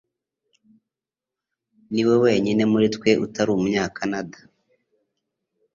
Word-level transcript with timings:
niwe 1.91 2.15
wenyine 2.23 2.63
muri 2.71 2.87
twe 2.95 3.11
utari 3.25 3.49
Umunyakanada. 3.57 4.39